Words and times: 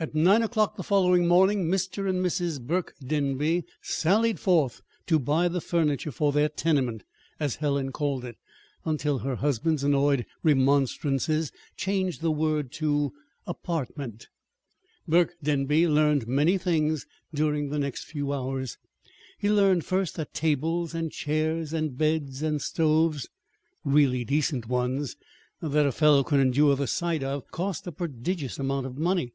At 0.00 0.12
nine 0.12 0.42
o'clock 0.42 0.74
the 0.74 0.82
following 0.82 1.24
morning 1.28 1.66
Mr. 1.66 2.10
and 2.10 2.20
Mrs. 2.20 2.60
Burke 2.60 2.96
Denby 3.00 3.64
sallied 3.80 4.40
forth 4.40 4.82
to 5.06 5.20
buy 5.20 5.46
the 5.46 5.60
furniture 5.60 6.10
for 6.10 6.32
their 6.32 6.48
"tenement," 6.48 7.04
as 7.38 7.54
Helen 7.56 7.92
called 7.92 8.24
it, 8.24 8.36
until 8.84 9.18
her 9.20 9.36
husband's 9.36 9.84
annoyed 9.84 10.26
remonstrances 10.42 11.52
changed 11.76 12.22
the 12.22 12.32
word 12.32 12.72
to 12.72 13.12
"apartment." 13.46 14.26
Burke 15.06 15.36
Denby 15.40 15.86
learned 15.86 16.26
many 16.26 16.58
things 16.58 17.06
during 17.32 17.68
the 17.68 17.78
next 17.78 18.02
few 18.02 18.32
hours. 18.32 18.78
He 19.38 19.48
learned 19.48 19.84
first 19.84 20.16
that 20.16 20.34
tables 20.34 20.92
and 20.92 21.12
chairs 21.12 21.72
and 21.72 21.96
beds 21.96 22.42
and 22.42 22.60
stoves 22.60 23.28
really 23.84 24.24
decent 24.24 24.66
ones 24.68 25.14
that 25.62 25.86
a 25.86 25.92
fellow 25.92 26.24
could 26.24 26.40
endure 26.40 26.74
the 26.74 26.88
sight 26.88 27.22
of 27.22 27.48
cost 27.52 27.86
a 27.86 27.92
prodigious 27.92 28.58
amount 28.58 28.86
of 28.86 28.98
money. 28.98 29.32